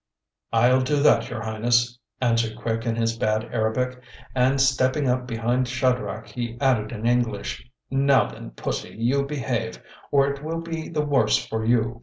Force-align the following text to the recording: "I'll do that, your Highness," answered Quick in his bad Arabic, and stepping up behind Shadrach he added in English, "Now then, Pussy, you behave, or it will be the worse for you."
"I'll 0.51 0.81
do 0.81 0.95
that, 1.03 1.29
your 1.29 1.43
Highness," 1.43 1.99
answered 2.19 2.55
Quick 2.57 2.87
in 2.87 2.95
his 2.95 3.15
bad 3.15 3.43
Arabic, 3.53 4.01
and 4.33 4.59
stepping 4.59 5.07
up 5.07 5.27
behind 5.27 5.67
Shadrach 5.67 6.27
he 6.29 6.57
added 6.59 6.91
in 6.91 7.05
English, 7.05 7.69
"Now 7.91 8.25
then, 8.25 8.49
Pussy, 8.49 8.95
you 8.97 9.27
behave, 9.27 9.79
or 10.09 10.27
it 10.27 10.43
will 10.43 10.61
be 10.61 10.89
the 10.89 11.05
worse 11.05 11.37
for 11.37 11.63
you." 11.63 11.99